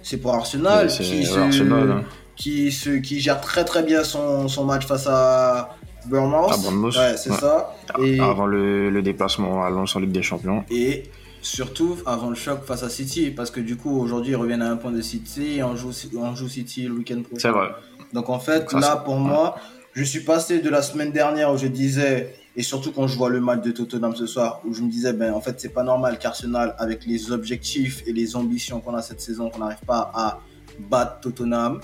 c'est 0.01 0.17
pour 0.17 0.33
Arsenal, 0.33 0.89
c'est 0.89 1.03
qui, 1.03 1.25
se, 1.25 1.37
Arsenal, 1.37 1.91
hein. 1.91 2.03
qui, 2.35 2.71
se, 2.71 2.89
qui 2.89 3.19
gère 3.19 3.39
très 3.41 3.63
très 3.65 3.83
bien 3.83 4.03
son, 4.03 4.47
son 4.47 4.65
match 4.65 4.85
face 4.87 5.05
à 5.07 5.77
Bournemouth. 6.07 6.51
À 6.51 6.57
Bournemouth, 6.57 6.95
Ouais, 6.95 7.15
c'est 7.17 7.29
ouais. 7.31 7.37
ça. 7.37 7.75
Et, 8.01 8.19
Avant 8.19 8.47
le, 8.47 8.89
le 8.89 9.01
déplacement 9.01 9.63
à 9.63 9.69
Lens 9.69 9.95
en 9.95 9.99
Ligue 9.99 10.11
des 10.11 10.23
Champions. 10.23 10.63
et 10.71 11.03
surtout 11.43 11.97
avant 12.05 12.29
le 12.29 12.35
choc 12.35 12.63
face 12.65 12.83
à 12.83 12.89
City, 12.89 13.31
parce 13.31 13.49
que 13.49 13.59
du 13.59 13.75
coup 13.75 13.99
aujourd'hui 13.99 14.33
ils 14.33 14.35
reviennent 14.35 14.61
à 14.61 14.69
un 14.69 14.77
point 14.77 14.91
de 14.91 15.01
City 15.01 15.57
et 15.57 15.63
on 15.63 15.75
joue, 15.75 15.91
on 16.15 16.35
joue 16.35 16.47
City 16.47 16.83
le 16.87 16.93
week-end 16.93 17.21
prochain. 17.23 17.39
C'est 17.39 17.49
vrai. 17.49 17.69
Donc 18.13 18.29
en 18.29 18.39
fait, 18.39 18.69
Ça, 18.69 18.79
là 18.79 18.95
pour 18.97 19.15
ouais. 19.15 19.19
moi, 19.21 19.55
je 19.93 20.03
suis 20.03 20.19
passé 20.21 20.59
de 20.59 20.69
la 20.69 20.81
semaine 20.83 21.11
dernière 21.11 21.51
où 21.51 21.57
je 21.57 21.65
disais, 21.67 22.35
et 22.55 22.63
surtout 22.63 22.91
quand 22.91 23.07
je 23.07 23.17
vois 23.17 23.29
le 23.29 23.39
match 23.39 23.61
de 23.61 23.71
Tottenham 23.71 24.15
ce 24.15 24.25
soir, 24.25 24.61
où 24.65 24.73
je 24.73 24.81
me 24.81 24.89
disais, 24.89 25.13
ben 25.13 25.33
en 25.33 25.41
fait, 25.41 25.59
c'est 25.59 25.69
pas 25.69 25.83
normal 25.83 26.19
qu'Arsenal, 26.19 26.75
avec 26.77 27.05
les 27.05 27.31
objectifs 27.31 28.03
et 28.05 28.13
les 28.13 28.35
ambitions 28.35 28.81
qu'on 28.81 28.93
a 28.93 29.01
cette 29.01 29.21
saison, 29.21 29.49
qu'on 29.49 29.59
n'arrive 29.59 29.85
pas 29.85 30.11
à 30.13 30.39
battre 30.79 31.21
Tottenham. 31.21 31.79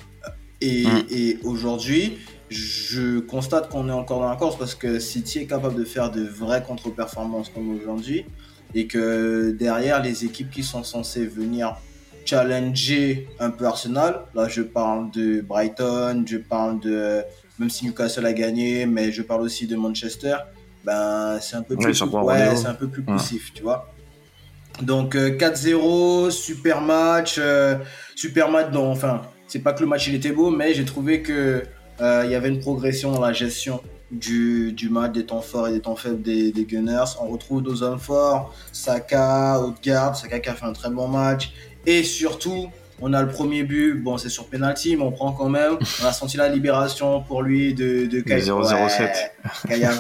Et, 0.60 0.86
Mm. 0.86 1.06
et 1.12 1.38
aujourd'hui, 1.44 2.18
je 2.50 3.20
constate 3.20 3.70
qu'on 3.70 3.88
est 3.90 3.94
encore 3.94 4.20
dans 4.22 4.30
la 4.30 4.36
course 4.36 4.58
parce 4.58 4.74
que 4.76 5.00
City 5.00 5.40
est 5.40 5.46
capable 5.46 5.76
de 5.76 5.84
faire 5.86 6.10
de 6.12 6.24
vraies 6.24 6.64
contre-performances 6.64 7.50
comme 7.50 7.70
aujourd'hui 7.78 8.26
et 8.74 8.88
que 8.88 9.52
derrière 9.52 10.02
les 10.02 10.26
équipes 10.26 10.50
qui 10.50 10.64
sont 10.64 10.84
censées 10.84 11.26
venir 11.28 11.76
challenger 12.26 13.28
un 13.40 13.50
peu 13.52 13.66
Arsenal, 13.66 14.22
là 14.36 14.48
je 14.48 14.62
parle 14.62 15.12
de 15.12 15.42
Brighton, 15.42 16.24
je 16.26 16.38
parle 16.38 16.80
de 16.80 17.22
même 17.60 17.70
si 17.70 17.86
Newcastle 17.86 18.26
a 18.26 18.34
gagné, 18.34 18.86
mais 18.86 19.12
je 19.12 19.22
parle 19.24 19.42
aussi 19.42 19.66
de 19.68 19.76
Manchester, 19.76 20.36
ben 20.88 21.38
c'est 21.42 21.58
un 21.58 21.64
peu 21.64 21.76
plus, 21.76 22.02
ouais, 22.02 22.56
c'est 22.56 22.68
un 22.68 22.74
peu 22.74 22.88
plus 22.88 23.04
poussif, 23.04 23.54
tu 23.54 23.62
vois. 23.62 23.92
Donc 24.82 25.16
4-0, 25.16 26.28
euh, 26.28 26.30
super 26.32 26.80
match, 26.80 27.36
euh, 27.40 27.76
super 28.16 28.50
match. 28.50 28.72
Non, 28.72 28.90
enfin, 28.90 29.24
c'est 29.48 29.60
pas 29.60 29.74
que 29.74 29.82
le 29.82 29.88
match 29.88 30.08
il 30.08 30.16
était 30.16 30.32
beau, 30.32 30.50
mais 30.50 30.74
j'ai 30.74 30.86
trouvé 30.86 31.22
que 31.22 31.64
euh, 32.00 32.22
il 32.24 32.32
y 32.32 32.36
avait 32.36 32.48
une 32.48 32.62
progression 32.62 33.12
dans 33.12 33.20
la 33.20 33.34
gestion 33.34 33.82
du, 34.12 34.72
du 34.72 34.88
match, 34.88 35.12
des 35.12 35.26
temps 35.26 35.42
forts 35.42 35.68
et 35.68 35.74
des 35.74 35.82
temps 35.82 35.98
faibles 35.98 36.22
des, 36.22 36.54
des 36.54 36.64
Gunners. 36.64 37.18
On 37.22 37.28
retrouve 37.28 37.64
nos 37.64 37.84
hommes 37.84 38.00
forts, 38.00 38.56
Saka, 38.72 39.60
Odegaard, 39.60 40.16
Saka 40.16 40.40
qui 40.40 40.48
a 40.48 40.54
fait 40.54 40.66
un 40.66 40.74
très 40.74 40.90
bon 40.90 41.10
match. 41.10 41.52
Et 41.86 42.04
surtout, 42.04 42.70
on 43.02 43.14
a 43.14 43.22
le 43.22 43.28
premier 43.28 43.64
but, 43.64 43.94
bon 43.94 44.18
c'est 44.18 44.30
sur 44.30 44.48
penalty, 44.48 44.96
mais 44.96 45.04
on 45.04 45.12
prend 45.12 45.32
quand 45.32 45.50
même. 45.50 45.78
On 46.02 46.06
a 46.06 46.12
senti 46.12 46.38
la 46.38 46.50
libération 46.50 47.22
pour 47.22 47.44
lui 47.44 47.74
de, 47.74 48.06
de 48.08 48.22
Kaya, 48.22 48.44
007. 48.90 49.36
Kaya 49.68 49.92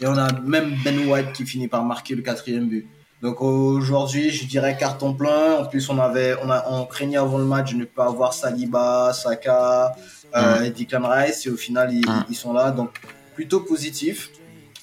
Et 0.00 0.06
on 0.06 0.16
a 0.16 0.32
même 0.40 0.74
Ben 0.84 1.06
White 1.08 1.32
qui 1.32 1.46
finit 1.46 1.68
par 1.68 1.84
marquer 1.84 2.14
le 2.14 2.22
quatrième 2.22 2.68
but. 2.68 2.86
Donc 3.22 3.40
aujourd'hui, 3.40 4.30
je 4.30 4.46
dirais 4.46 4.76
carton 4.76 5.14
plein. 5.14 5.58
En 5.60 5.64
plus, 5.64 5.88
on 5.88 5.98
avait, 6.00 6.34
on 6.42 6.50
a, 6.50 6.66
on 6.70 6.84
craignait 6.86 7.18
avant 7.18 7.38
le 7.38 7.44
match 7.44 7.72
de 7.72 7.78
ne 7.78 7.84
pas 7.84 8.06
avoir 8.06 8.34
Saliba, 8.34 9.12
Saka, 9.12 9.94
euh, 10.34 10.68
mm. 10.68 10.70
Declan 10.70 11.08
Rice, 11.08 11.46
et 11.46 11.50
au 11.50 11.56
final, 11.56 11.94
ils, 11.94 12.00
mm. 12.00 12.24
ils, 12.30 12.34
sont 12.34 12.52
là. 12.52 12.72
Donc 12.72 12.90
plutôt 13.36 13.60
positif. 13.60 14.30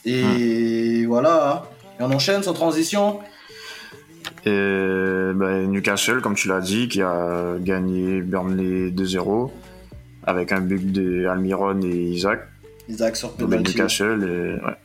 Et 0.06 1.04
mm. 1.04 1.08
voilà. 1.08 1.52
Hein. 1.52 1.62
Et 2.00 2.04
on 2.04 2.12
enchaîne 2.12 2.42
sans 2.42 2.54
transition. 2.54 3.20
Et 4.46 5.34
ben, 5.36 5.68
Newcastle, 5.70 6.22
comme 6.22 6.36
tu 6.36 6.48
l'as 6.48 6.62
dit, 6.62 6.88
qui 6.88 7.02
a 7.02 7.56
gagné 7.60 8.22
Burnley 8.22 8.92
2-0 8.92 9.52
avec 10.24 10.52
un 10.52 10.62
but 10.62 10.92
de 10.92 11.26
Almiron 11.26 11.82
et 11.82 11.88
Isaac. 11.88 12.48
Isaac 12.88 13.16
sur 13.16 13.32
penalty. 13.34 13.72
Newcastle, 13.72 14.24
et, 14.24 14.66
ouais. 14.66 14.76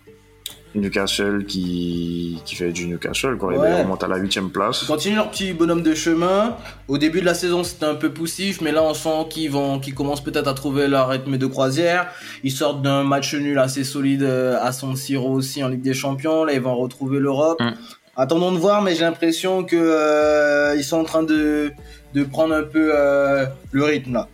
Newcastle 0.75 1.45
qui, 1.47 2.41
qui 2.45 2.57
fait 2.57 2.73
du 2.73 2.87
Newcastle, 2.87 3.37
quoi. 3.37 3.57
Ouais. 3.57 3.71
Ils 3.71 3.83
remontent 3.83 4.05
à 4.05 4.09
la 4.09 4.17
8 4.17 4.53
place. 4.53 4.83
Ils 4.83 4.87
continuent 4.87 5.17
leur 5.17 5.31
petit 5.31 5.53
bonhomme 5.53 5.83
de 5.83 5.95
chemin. 5.95 6.57
Au 6.89 6.99
début 6.99 7.21
de 7.21 7.27
la 7.27 7.35
saison, 7.35 7.63
c'était 7.65 7.87
un 7.87 7.95
peu 7.95 8.11
poussif, 8.11 8.61
mais 8.61 8.73
là, 8.73 8.83
on 8.83 8.95
sent 8.95 9.29
qu'ils 9.31 9.51
vont, 9.51 9.79
qu'ils 9.79 9.95
commencent 9.95 10.25
peut-être 10.25 10.49
à 10.49 10.55
trouver 10.55 10.89
leur 10.89 11.09
rythme 11.09 11.39
de 11.39 11.47
croisière. 11.47 12.09
Ils 12.43 12.51
sortent 12.51 12.83
d'un 12.83 13.05
match 13.05 13.35
nul 13.35 13.59
assez 13.59 13.85
solide 13.85 14.23
euh, 14.23 14.59
à 14.61 14.73
San 14.73 14.97
Siro 14.97 15.31
aussi 15.31 15.63
en 15.63 15.69
Ligue 15.69 15.83
des 15.83 15.95
Champions. 15.95 16.45
Là, 16.45 16.55
ils 16.55 16.61
vont 16.61 16.77
retrouver 16.77 17.21
l'Europe. 17.21 17.61
Mm. 17.61 17.73
Attendons 18.17 18.53
de 18.53 18.59
voir, 18.59 18.81
mais 18.83 18.95
j'ai 18.95 19.03
l'impression 19.03 19.65
que 19.65 19.77
euh, 19.77 20.77
ils 20.77 20.85
sont 20.85 20.99
en 20.99 21.05
train 21.05 21.23
de, 21.25 21.73
de 22.15 22.23
prendre 22.23 22.55
un 22.55 22.63
peu 22.63 22.93
euh, 22.95 23.47
le 23.73 23.85
rythme 23.85 24.13
là. 24.13 24.29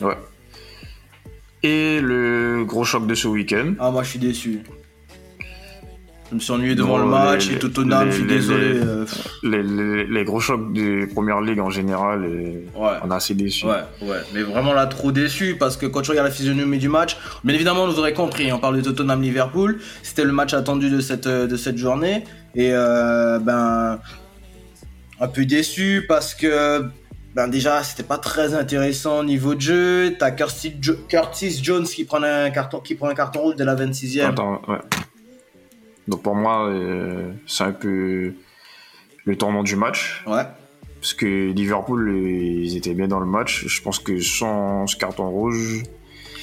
Ouais. 0.00 0.16
Et 1.62 2.00
le 2.00 2.64
gros 2.64 2.84
choc 2.84 3.06
de 3.06 3.14
ce 3.14 3.28
week-end? 3.28 3.74
Ah, 3.78 3.90
moi, 3.90 4.02
je 4.02 4.10
suis 4.10 4.18
déçu. 4.18 4.62
Je 6.30 6.36
me 6.36 6.40
suis 6.40 6.52
ennuyé 6.52 6.74
devant 6.74 6.98
le 6.98 7.04
match 7.04 7.50
et 7.50 7.58
Tottenham, 7.58 8.10
je 8.10 8.16
suis 8.16 8.26
désolé. 8.26 8.80
Euh, 8.80 9.04
les, 9.42 9.62
les, 9.62 10.06
les, 10.06 10.24
gros 10.24 10.40
chocs 10.40 10.72
des 10.72 11.06
premières 11.06 11.40
ligues 11.42 11.60
en 11.60 11.70
général, 11.70 12.24
et 12.24 12.64
on 12.74 13.10
a 13.10 13.16
assez 13.16 13.34
déçu. 13.34 13.66
Ouais, 13.66 13.82
ouais, 14.02 14.18
mais 14.32 14.42
vraiment 14.42 14.72
là 14.72 14.86
trop 14.86 15.12
déçu 15.12 15.56
parce 15.58 15.76
que 15.76 15.86
quand 15.86 16.00
tu 16.02 16.10
regardes 16.10 16.28
la 16.28 16.34
physionomie 16.34 16.78
du 16.78 16.88
match, 16.88 17.18
bien 17.44 17.54
évidemment, 17.54 17.86
vous 17.86 17.98
aurez 17.98 18.14
compris, 18.14 18.50
on 18.52 18.58
parle 18.58 18.76
de 18.76 18.80
Tottenham-Liverpool, 18.80 19.80
c'était 20.02 20.24
le 20.24 20.32
match 20.32 20.54
attendu 20.54 20.88
de 20.90 21.00
cette, 21.00 21.28
de 21.28 21.56
cette 21.56 21.76
journée 21.76 22.24
et 22.54 22.70
euh, 22.72 23.38
ben 23.38 23.98
un 25.20 25.28
peu 25.28 25.44
déçu 25.44 26.04
parce 26.08 26.34
que 26.34 26.84
ben 27.34 27.48
déjà 27.48 27.82
c'était 27.82 28.02
pas 28.02 28.18
très 28.18 28.54
intéressant 28.54 29.20
au 29.20 29.24
niveau 29.24 29.54
de 29.54 29.60
jeu. 29.60 30.16
T'as 30.18 30.30
Curtis, 30.30 30.74
Curtis 31.08 31.60
Jones 31.62 31.84
qui 31.84 32.04
prend 32.04 32.22
un 32.22 32.50
carton 32.50 32.80
qui 32.80 32.94
prend 32.94 33.08
un 33.08 33.14
carton 33.14 33.40
rouge 33.40 33.56
de 33.56 33.64
la 33.64 33.74
26e. 33.74 34.26
Attends, 34.26 34.62
ouais. 34.68 34.78
Donc 36.08 36.22
pour 36.22 36.34
moi, 36.34 36.68
euh, 36.68 37.32
c'est 37.46 37.64
un 37.64 37.72
peu 37.72 38.34
le 39.24 39.36
tournant 39.36 39.62
du 39.62 39.76
match. 39.76 40.22
Ouais. 40.26 40.42
Parce 41.00 41.14
que 41.14 41.52
Liverpool, 41.52 42.16
ils 42.16 42.76
étaient 42.76 42.94
bien 42.94 43.08
dans 43.08 43.20
le 43.20 43.26
match. 43.26 43.66
Je 43.66 43.82
pense 43.82 43.98
que 43.98 44.20
sans 44.20 44.86
ce 44.86 44.96
carton 44.96 45.28
rouge, 45.28 45.82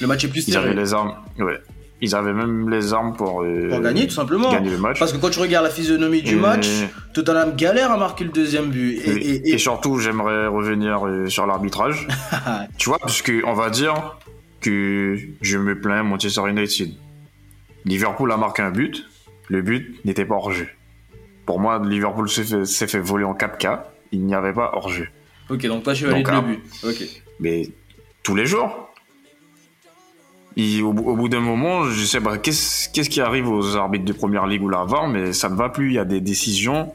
le 0.00 0.06
match 0.06 0.24
est 0.24 0.28
plus 0.28 0.46
Ils 0.48 0.56
avaient 0.56 0.74
les 0.74 0.94
armes. 0.94 1.14
Ouais. 1.38 1.58
Ils 2.00 2.16
avaient 2.16 2.32
même 2.32 2.68
les 2.68 2.92
armes 2.92 3.14
pour, 3.14 3.42
euh, 3.42 3.68
pour 3.70 3.80
gagner 3.80 4.08
tout 4.08 4.14
simplement. 4.14 4.50
Gagner 4.50 4.70
le 4.70 4.78
match. 4.78 4.98
Parce 4.98 5.12
que 5.12 5.18
quand 5.18 5.30
tu 5.30 5.38
regardes 5.38 5.64
la 5.64 5.70
physionomie 5.70 6.22
du 6.22 6.34
match, 6.34 6.66
Tottenham 7.14 7.54
galère 7.54 7.92
à 7.92 7.96
marquer 7.96 8.24
le 8.24 8.30
deuxième 8.30 8.70
but. 8.70 8.98
Et, 9.04 9.10
et, 9.10 9.54
et 9.54 9.58
surtout, 9.58 10.00
j'aimerais 10.00 10.48
revenir 10.48 11.06
euh, 11.06 11.28
sur 11.28 11.46
l'arbitrage. 11.46 12.08
tu 12.78 12.88
vois, 12.88 12.98
parce 12.98 13.22
que 13.22 13.44
on 13.46 13.54
va 13.54 13.70
dire 13.70 14.18
que 14.60 15.16
je 15.40 15.58
me 15.58 15.80
plains 15.80 16.02
Manchester 16.02 16.48
United. 16.48 16.90
Liverpool 17.84 18.32
a 18.32 18.36
marqué 18.36 18.62
un 18.62 18.70
but 18.70 19.04
le 19.52 19.60
but 19.60 20.00
n'était 20.06 20.24
pas 20.24 20.36
hors-jeu. 20.36 20.66
Pour 21.44 21.60
moi, 21.60 21.78
Liverpool 21.84 22.28
s'est 22.28 22.86
fait, 22.86 22.98
voler 22.98 23.24
en 23.24 23.34
4K. 23.34 23.80
Il 24.10 24.24
n'y 24.24 24.34
avait 24.34 24.54
pas 24.54 24.70
hors-jeu. 24.72 25.08
Ok, 25.50 25.66
donc 25.66 25.82
toi, 25.82 25.92
je 25.92 26.06
valide 26.06 26.26
le 26.26 26.40
but. 26.40 26.60
Ok. 26.82 27.04
Mais 27.38 27.68
tous 28.22 28.34
les 28.34 28.46
jours. 28.46 28.88
au, 30.56 30.92
bout 30.92 31.28
d'un 31.28 31.40
moment, 31.40 31.84
je 31.84 32.02
sais 32.04 32.22
pas, 32.22 32.38
qu'est-ce, 32.38 32.88
qui 32.88 33.20
arrive 33.20 33.46
aux 33.46 33.76
arbitres 33.76 34.06
de 34.06 34.14
première 34.14 34.46
ligue 34.46 34.62
ou 34.62 34.70
la 34.70 34.84
VAR, 34.84 35.06
mais 35.06 35.34
ça 35.34 35.50
ne 35.50 35.54
va 35.54 35.68
plus. 35.68 35.88
Il 35.88 35.94
y 35.94 35.98
a 35.98 36.06
des 36.06 36.22
décisions 36.22 36.94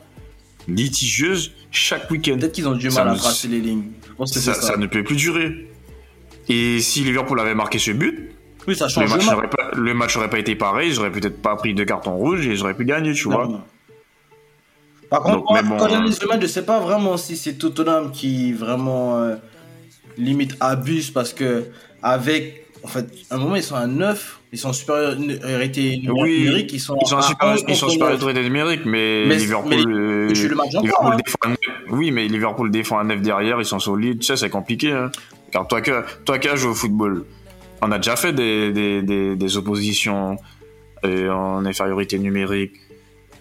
litigieuses 0.68 1.54
chaque 1.70 2.10
week-end. 2.10 2.38
Peut-être 2.40 2.54
qu'ils 2.54 2.68
ont 2.68 2.76
du 2.76 2.90
mal 2.90 3.10
à 3.10 3.16
tracer 3.16 3.48
les 3.50 3.60
lignes. 3.60 3.92
ça, 4.26 4.56
ça 4.56 4.78
ne 4.78 4.88
peut 4.88 5.04
plus 5.04 5.16
durer. 5.16 5.70
Et 6.50 6.80
si 6.80 7.04
Liverpool 7.04 7.40
avait 7.40 7.54
marqué 7.54 7.78
ce 7.78 7.92
but, 7.92 8.32
oui, 8.68 8.76
ça 8.76 8.88
change. 8.90 9.06
Le 9.06 9.10
match, 9.10 9.30
n'aurait 9.30 9.50
le 9.79 9.93
match 9.93 10.17
aurait 10.17 10.29
pas 10.29 10.39
été 10.39 10.55
pareil, 10.55 10.91
j'aurais 10.91 11.12
peut-être 11.12 11.41
pas 11.41 11.55
pris 11.55 11.74
de 11.74 11.84
carton 11.84 12.15
rouge 12.15 12.48
et 12.48 12.55
j'aurais 12.55 12.74
pu 12.74 12.86
gagner, 12.86 13.13
tu 13.13 13.29
vois. 13.29 13.50
Par 15.10 15.22
contre, 15.22 15.43
quand 15.46 15.89
j'analyse 15.89 16.22
le 16.22 16.27
match, 16.27 16.41
je 16.41 16.48
sais 16.48 16.65
pas 16.65 16.79
vraiment 16.79 17.17
si 17.17 17.38
c'est 17.38 17.53
Tottenham 17.53 18.12
qui 18.12 18.51
vraiment 18.51 19.17
euh, 19.17 19.36
limite 20.17 20.55
abuse 20.60 21.12
parce 21.12 21.34
que 21.34 21.65
avec 22.03 22.65
en 22.84 22.88
fait, 22.88 23.07
à 23.29 23.36
un 23.36 23.38
moment 23.38 23.55
ils 23.55 23.63
sont 23.63 23.75
à 23.75 23.88
9, 23.88 24.39
ils 24.53 24.60
sont 24.60 24.69
en 24.69 24.74
supériorité 24.74 25.98
numérique, 25.98 26.72
ils 26.74 26.79
sont 26.79 26.98
ils 27.01 27.07
sont, 27.07 27.22
super, 27.22 27.55
ils 27.67 27.75
sont 27.75 27.89
supériorité 27.89 28.43
numérique, 28.43 28.81
mais, 28.86 29.25
mais 29.27 29.36
Liverpool, 29.36 29.69
mais, 29.69 29.77
euh, 29.77 30.29
le 30.29 30.55
match 30.55 30.74
Liverpool 30.74 31.13
hein. 31.13 31.17
défend 31.17 31.55
oui, 31.89 32.12
mais 32.12 32.27
Liverpool 32.27 32.72
défend 32.72 33.00
à 33.00 33.03
9 33.03 33.22
derrière, 33.22 33.60
ils 33.60 33.65
sont 33.65 33.79
solides, 33.79 34.19
tu 34.19 34.25
sais, 34.27 34.38
c'est 34.38 34.50
compliqué. 34.50 34.91
Hein. 34.91 35.12
Car 35.51 35.67
toi 35.67 35.81
qui 35.81 35.91
toi 36.25 36.39
qui 36.39 36.50
joué 36.55 36.72
au 36.72 36.75
football, 36.75 37.25
on 37.81 37.91
a 37.91 37.98
déjà 37.98 38.15
fait 38.15 38.34
des, 38.34 38.72
des, 38.72 39.36
des, 39.36 39.57
oppositions 39.57 40.38
en 41.03 41.65
infériorité 41.65 42.19
numérique 42.19 42.74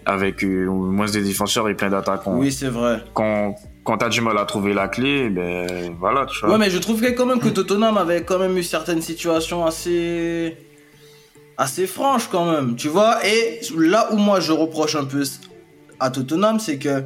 avec 0.07 0.43
euh, 0.43 0.67
moins 0.69 1.07
des 1.07 1.21
défenseurs 1.21 1.67
et 1.67 1.75
plein 1.75 1.89
d'attaquants. 1.89 2.37
Oui, 2.37 2.51
c'est 2.51 2.69
vrai. 2.69 3.03
Quand, 3.13 3.55
quand 3.83 3.97
t'as 3.97 4.07
du 4.07 4.21
mal 4.21 4.37
à 4.37 4.45
trouver 4.45 4.73
la 4.73 4.87
clé, 4.87 5.29
ben 5.29 5.95
voilà, 5.99 6.25
tu 6.25 6.39
vois. 6.39 6.51
Ouais, 6.51 6.57
mais 6.57 6.69
je 6.69 6.77
trouve 6.77 7.01
quand 7.13 7.25
même 7.25 7.39
que 7.39 7.49
Tottenham 7.49 7.97
avait 7.97 8.23
quand 8.23 8.39
même 8.39 8.57
eu 8.57 8.63
certaines 8.63 9.01
situations 9.01 9.65
assez 9.65 10.55
assez 11.57 11.87
franches 11.87 12.29
quand 12.29 12.49
même, 12.49 12.75
tu 12.77 12.87
vois. 12.87 13.17
Et 13.27 13.59
là 13.75 14.09
où 14.13 14.17
moi 14.17 14.39
je 14.39 14.53
reproche 14.53 14.95
un 14.95 15.03
peu 15.03 15.23
à 15.99 16.09
Tottenham, 16.09 16.59
c'est 16.59 16.77
que, 16.77 17.03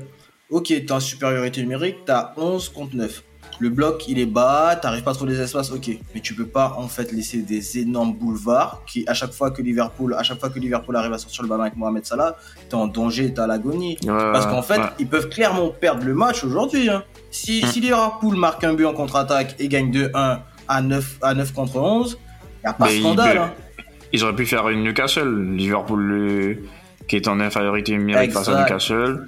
ok, 0.51 0.71
en 0.91 0.99
supériorité 0.99 1.61
numérique, 1.61 1.97
t'as 2.05 2.33
11 2.37 2.69
contre 2.69 2.95
9 2.95 3.23
le 3.61 3.69
bloc 3.69 4.07
il 4.07 4.17
est 4.17 4.25
bas, 4.25 4.75
t'arrives 4.81 5.03
pas 5.03 5.13
trop 5.13 5.25
les 5.25 5.39
espaces, 5.39 5.71
ok, 5.71 5.91
mais 6.15 6.21
tu 6.21 6.33
peux 6.33 6.47
pas 6.47 6.75
en 6.79 6.87
fait 6.87 7.11
laisser 7.11 7.37
des 7.43 7.77
énormes 7.77 8.13
boulevards 8.13 8.81
qui 8.87 9.05
à 9.07 9.13
chaque 9.13 9.33
fois 9.33 9.51
que 9.51 9.61
Liverpool, 9.61 10.15
à 10.15 10.23
chaque 10.23 10.39
fois 10.39 10.49
que 10.49 10.57
Liverpool 10.57 10.95
arrive 10.95 11.13
à 11.13 11.19
sortir 11.19 11.43
le 11.43 11.49
ballon 11.49 11.61
avec 11.61 11.77
Mohamed 11.77 12.03
Salah, 12.03 12.35
t'es 12.69 12.75
en 12.75 12.87
danger, 12.87 13.31
t'es 13.31 13.39
à 13.39 13.45
l'agonie. 13.45 13.99
Parce 14.03 14.47
qu'en 14.47 14.63
fait, 14.63 14.81
ils 14.97 15.07
peuvent 15.07 15.29
clairement 15.29 15.69
perdre 15.69 16.03
le 16.03 16.15
match 16.15 16.43
aujourd'hui. 16.43 16.89
Hein. 16.89 17.03
Si, 17.29 17.63
mm. 17.63 17.67
si 17.67 17.81
Liverpool 17.81 18.35
marque 18.35 18.63
un 18.63 18.73
but 18.73 18.85
en 18.85 18.93
contre-attaque 18.93 19.55
et 19.59 19.67
gagne 19.67 19.91
2-1 19.91 20.39
à 20.67 20.81
9, 20.81 21.17
à 21.21 21.33
9 21.35 21.53
contre 21.53 21.77
11, 21.77 22.17
y 22.63 22.67
a 22.67 22.73
pas 22.73 22.87
de 22.87 22.93
scandale. 22.93 23.37
Hein. 23.37 23.53
Ils 24.11 24.23
auraient 24.23 24.35
pu 24.35 24.47
faire 24.47 24.67
une 24.69 24.83
Newcastle, 24.83 25.53
Liverpool 25.55 26.57
qui 27.07 27.15
est 27.15 27.27
en 27.27 27.39
infériorité 27.39 27.91
numérique 27.91 28.31
face 28.31 28.49
à 28.49 28.59
Newcastle. 28.59 29.27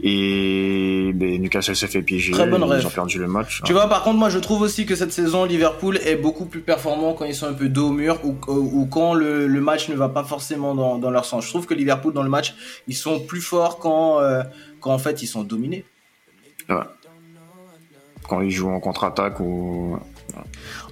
Et 0.00 1.10
ben, 1.14 1.42
Newcastle 1.42 1.74
s'est 1.74 1.88
fait 1.88 2.02
piéger. 2.02 2.32
Très 2.32 2.46
bonne 2.46 2.62
Ils 2.62 2.86
ont 2.86 2.90
perdu 2.90 3.18
le 3.18 3.26
match. 3.26 3.62
Tu 3.64 3.72
vois, 3.72 3.88
par 3.88 4.04
contre, 4.04 4.18
moi 4.18 4.30
je 4.30 4.38
trouve 4.38 4.62
aussi 4.62 4.86
que 4.86 4.94
cette 4.94 5.12
saison, 5.12 5.44
Liverpool 5.44 5.98
est 6.04 6.16
beaucoup 6.16 6.44
plus 6.44 6.60
performant 6.60 7.14
quand 7.14 7.24
ils 7.24 7.34
sont 7.34 7.46
un 7.46 7.52
peu 7.52 7.68
dos 7.68 7.88
au 7.88 7.92
mur 7.92 8.20
ou, 8.24 8.36
ou 8.48 8.86
quand 8.86 9.14
le, 9.14 9.48
le, 9.48 9.60
match 9.60 9.88
ne 9.88 9.94
va 9.94 10.08
pas 10.08 10.22
forcément 10.22 10.74
dans, 10.74 10.98
dans, 10.98 11.10
leur 11.10 11.24
sens. 11.24 11.44
Je 11.44 11.50
trouve 11.50 11.66
que 11.66 11.74
Liverpool, 11.74 12.12
dans 12.12 12.22
le 12.22 12.30
match, 12.30 12.54
ils 12.86 12.94
sont 12.94 13.20
plus 13.20 13.40
forts 13.40 13.78
quand, 13.78 14.20
euh, 14.20 14.42
quand 14.80 14.92
en 14.92 14.98
fait 14.98 15.22
ils 15.22 15.26
sont 15.26 15.42
dominés. 15.42 15.84
Ouais. 16.68 16.76
Quand 18.28 18.40
ils 18.40 18.50
jouent 18.50 18.70
en 18.70 18.80
contre-attaque 18.80 19.40
ou. 19.40 19.98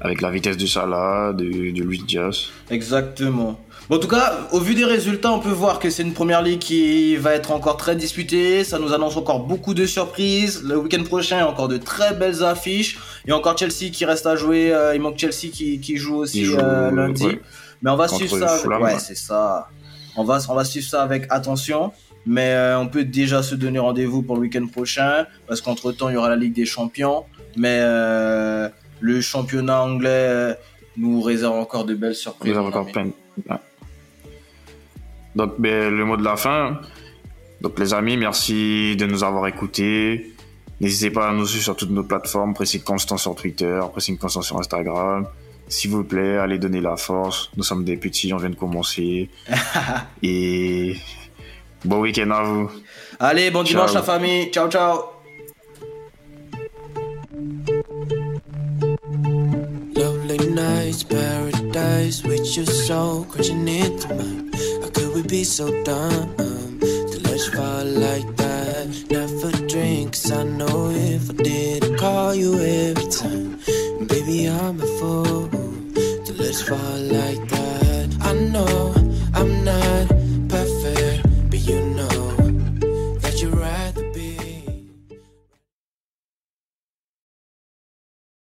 Avec 0.00 0.20
la 0.20 0.30
vitesse 0.30 0.56
du 0.56 0.68
Salah, 0.68 1.32
de, 1.32 1.44
de 1.44 1.82
Luis 1.82 2.02
Diaz. 2.06 2.46
Exactement. 2.70 3.58
Bon, 3.88 3.96
en 3.96 3.98
tout 4.00 4.08
cas, 4.08 4.48
au 4.52 4.58
vu 4.58 4.74
des 4.74 4.84
résultats, 4.84 5.30
on 5.32 5.38
peut 5.38 5.48
voir 5.50 5.78
que 5.78 5.90
c'est 5.90 6.02
une 6.02 6.12
première 6.12 6.42
ligue 6.42 6.58
qui 6.58 7.16
va 7.16 7.34
être 7.34 7.52
encore 7.52 7.76
très 7.76 7.94
disputée. 7.94 8.64
Ça 8.64 8.78
nous 8.78 8.92
annonce 8.92 9.16
encore 9.16 9.40
beaucoup 9.46 9.74
de 9.74 9.86
surprises. 9.86 10.62
Le 10.64 10.76
week-end 10.76 11.04
prochain, 11.04 11.46
encore 11.46 11.68
de 11.68 11.76
très 11.76 12.12
belles 12.14 12.42
affiches. 12.42 12.98
Il 13.24 13.30
y 13.30 13.32
a 13.32 13.36
encore 13.36 13.56
Chelsea 13.56 13.90
qui 13.92 14.04
reste 14.04 14.26
à 14.26 14.34
jouer. 14.34 14.72
euh, 14.72 14.94
il 14.94 15.00
manque 15.00 15.18
Chelsea 15.18 15.50
qui, 15.52 15.78
qui 15.80 15.96
joue 15.98 16.16
aussi 16.16 16.44
joue, 16.44 16.58
euh, 16.58 16.90
lundi. 16.90 17.26
ouais. 17.26 17.40
Mais 17.82 17.90
on 17.90 17.96
va 17.96 18.08
Contre 18.08 18.26
suivre 18.26 18.38
ça. 18.38 18.66
Ouais, 18.68 18.76
ouais. 18.76 18.98
c'est 18.98 19.16
ça. 19.16 19.68
On 20.16 20.24
va, 20.24 20.38
on 20.48 20.54
va 20.54 20.64
suivre 20.64 20.86
ça 20.88 21.02
avec 21.02 21.26
attention. 21.30 21.92
Mais 22.28 22.50
euh, 22.54 22.80
on 22.80 22.88
peut 22.88 23.04
déjà 23.04 23.40
se 23.44 23.54
donner 23.54 23.78
rendez-vous 23.78 24.22
pour 24.22 24.34
le 24.34 24.42
week-end 24.42 24.66
prochain. 24.66 25.26
Parce 25.46 25.60
qu'entre 25.60 25.92
temps, 25.92 26.08
il 26.08 26.14
y 26.14 26.16
aura 26.16 26.28
la 26.28 26.36
Ligue 26.36 26.54
des 26.54 26.66
Champions. 26.66 27.24
Mais 27.56 27.78
euh, 27.82 28.68
le 29.00 29.20
championnat 29.20 29.82
anglais 29.82 30.08
euh, 30.10 30.54
nous 30.96 31.20
réserve 31.20 31.54
encore 31.54 31.84
de 31.84 31.94
belles 31.94 32.14
surprises. 32.14 32.52
Nous 32.52 32.58
avons 32.58 32.70
mon 32.70 32.76
encore 32.76 32.92
plein. 32.92 33.10
ouais. 33.48 33.56
Donc, 35.34 35.54
ben, 35.58 35.94
le 35.94 36.04
mot 36.04 36.16
de 36.16 36.24
la 36.24 36.36
fin. 36.36 36.80
Donc, 37.60 37.78
les 37.78 37.92
amis, 37.92 38.16
merci 38.16 38.96
de 38.96 39.06
nous 39.06 39.22
avoir 39.22 39.46
écoutés. 39.46 40.32
N'hésitez 40.80 41.10
pas 41.10 41.28
à 41.28 41.32
nous 41.32 41.46
suivre 41.46 41.64
sur 41.64 41.76
toutes 41.76 41.90
nos 41.90 42.04
plateformes. 42.04 42.54
Pressing 42.54 42.82
Constant 42.82 43.16
sur 43.16 43.34
Twitter, 43.34 43.78
Pressing 43.92 44.18
Constant 44.18 44.42
sur 44.42 44.58
Instagram. 44.58 45.26
S'il 45.68 45.90
vous 45.90 46.04
plaît, 46.04 46.36
allez 46.38 46.58
donner 46.58 46.80
la 46.80 46.96
force. 46.96 47.50
Nous 47.56 47.64
sommes 47.64 47.84
des 47.84 47.96
petits, 47.96 48.32
on 48.32 48.36
vient 48.36 48.50
de 48.50 48.54
commencer. 48.54 49.28
Et 50.22 50.96
bon 51.84 52.00
week-end 52.00 52.30
à 52.30 52.42
vous. 52.42 52.70
Allez, 53.18 53.50
bon 53.50 53.62
dimanche 53.62 53.94
la 53.94 54.02
famille. 54.02 54.50
Ciao, 54.50 54.70
ciao. 54.70 55.15
With 62.46 62.56
your 62.56 62.66
soul 62.66 63.24
crashing 63.24 63.66
into 63.66 64.08
mine. 64.14 64.50
How 64.80 64.88
could 64.90 65.14
we 65.16 65.22
be 65.22 65.42
so 65.42 65.66
dumb 65.82 66.34
um, 66.38 66.78
to 66.80 67.18
let 67.24 67.38
you 67.44 67.50
fall 67.50 67.84
like 67.84 68.36
that? 68.36 68.86
Never 69.10 69.50
drink, 69.66 70.12
'cause 70.12 70.30
I 70.30 70.44
know 70.44 70.90
if 70.90 71.30
I 71.30 71.32
did, 71.42 71.84
I'd 71.84 71.98
call 71.98 72.34
you 72.36 72.52
every 72.60 73.08
time. 73.10 73.58
Baby, 74.06 74.46
I'm 74.48 74.80
a 74.80 74.86
fool 74.98 75.48
to 76.26 76.32
let 76.40 76.54
you 76.60 76.66
fall 76.70 76.98
like 77.18 77.40
that. 77.40 77.45